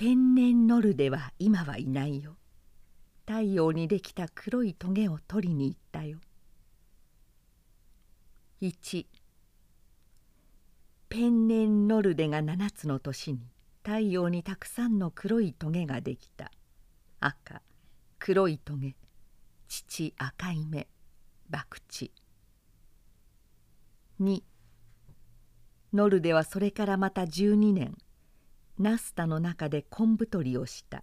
[0.00, 2.38] ペンネンノルデは今はいないよ。
[3.26, 6.20] 太陽にできた黒いトゲを取りに行ったよ。
[8.62, 9.04] 1
[11.10, 13.40] ペンネンノルデが7つの年に
[13.84, 16.50] 太陽にたくさんの黒いトゲができた。
[17.20, 17.60] 赤
[18.18, 18.96] 黒いトゲ。
[19.68, 20.88] 父赤い目。
[21.50, 22.10] 博打。
[24.18, 24.42] 2
[25.92, 27.98] ノルデはそれからまた12年。
[28.80, 31.02] ナスタの中で昆布取りをした。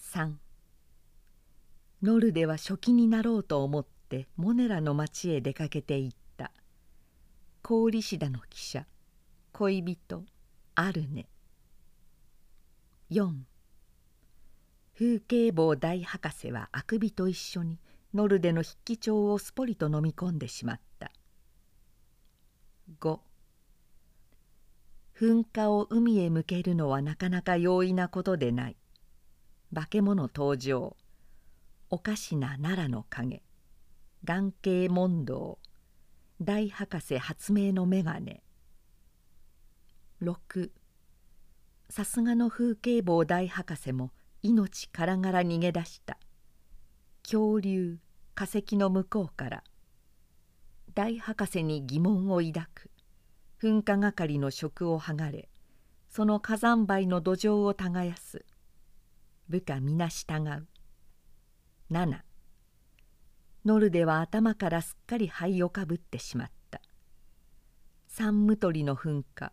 [0.00, 0.32] 3
[2.02, 6.50] ノルデは初期になろうと思ってモネラの町へ出かけていった。
[7.62, 8.84] 氷シダの記者。
[9.52, 10.24] 恋人。
[10.74, 11.28] アルネ。
[13.12, 13.32] 4
[14.98, 17.78] 風景坊大博士はあくびと一緒に
[18.12, 21.12] ノルデの筆記帳をすぽりと飲み込んでしまった。
[22.98, 23.20] 5
[25.18, 28.76] 噴火を海へ向けるのはなかなか容易なことでない。
[29.74, 30.94] 化け物登場。
[31.88, 33.42] おかしな奈良の影。
[34.24, 35.58] 眼形問答。
[36.42, 38.42] 大博士発明の眼鏡。
[40.20, 40.70] 6
[41.88, 44.12] さすがの風景坊大博士も
[44.42, 46.18] 命からがら逃げ出した。
[47.22, 48.00] 恐竜。
[48.34, 49.64] 化石の向こうから。
[50.94, 52.90] 大博士に疑問を抱く。
[53.60, 55.48] 噴火係の職を剥がれ
[56.16, 58.46] その火山灰の土壌を耕す。
[59.48, 60.66] 部下皆従う。
[61.90, 62.20] 7
[63.66, 66.80] ノルデは頭からすっかり灰をかぶってしまった。
[68.08, 69.52] サンムトリの噴火。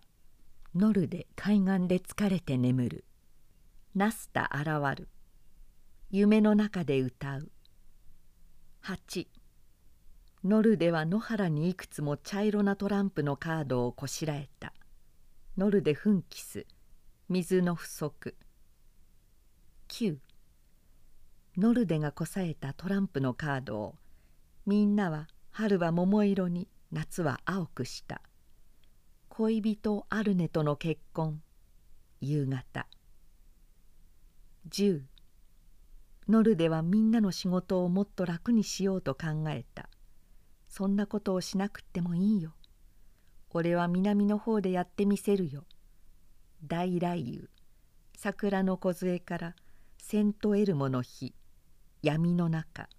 [0.73, 3.05] ノルデ海岸で疲れて眠る。
[3.93, 5.09] ナスタ現る。
[6.11, 7.51] 夢の中で歌う。
[8.83, 9.27] 8
[10.43, 14.73] ノルデは野原にいくつも茶色なトランプのカードをこしらえた。
[15.57, 16.65] ノルデ奮起す
[17.29, 18.35] 水の不足。
[19.87, 20.17] 9
[21.55, 23.95] ノルデがこさえたトランプのカードを
[24.65, 28.21] みんなは春は桃色に夏は青くした。
[29.29, 31.41] 恋人アルネとの結婚。
[32.19, 32.85] 夕方。
[34.67, 35.03] 10
[36.27, 39.87] ノルデはみんなの仕事をもっと楽にしようと考えた。
[40.75, 42.55] そんなことをしなくってもいいよ。
[43.51, 45.65] 俺は南の方でやってみせるよ。
[46.65, 47.47] 大雷雨。
[48.17, 49.55] 桜の梢から
[49.99, 51.35] セントエルモの日。
[52.01, 52.89] 闇の中。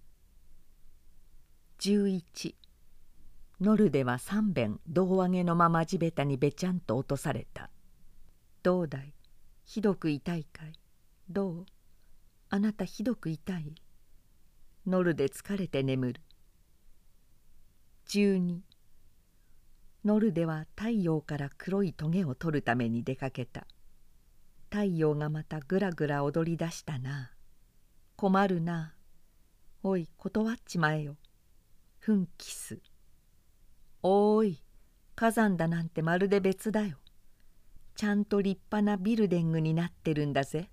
[1.79, 2.55] 11
[3.59, 7.69] ノルデは三遍胴上げのまま地べたにべちゃんと落とされた。
[8.63, 9.13] どうだい？
[9.65, 10.71] ひどく痛いかい？
[11.29, 11.65] どう？
[12.51, 13.75] あなたひどく痛い？
[14.87, 16.21] ノルデ疲れて眠る。
[18.07, 18.59] 12
[20.05, 23.65] ノルデは太陽から黒いトゲを取るために出かけた。
[24.69, 27.31] 太陽がまたぐらぐら踊り出したな。
[28.15, 28.93] 困るな。
[29.81, 31.17] おい断っちまえよ。
[32.05, 32.79] 噴気す。
[34.03, 34.61] おーい
[35.15, 36.97] 火山だなんてまるで別だよ。
[37.95, 40.69] ちゃんと立派なビルデングになってるんだぜ。